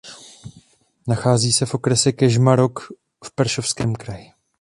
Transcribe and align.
Nachází 1.07 1.53
se 1.53 1.65
v 1.65 1.73
okrese 1.73 2.11
Kežmarok 2.11 2.79
v 3.25 3.35
Prešovském 3.35 3.95
kraji. 3.95 4.31